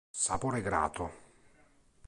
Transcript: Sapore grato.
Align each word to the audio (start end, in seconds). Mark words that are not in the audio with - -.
Sapore 0.09 0.63
grato. 0.63 1.11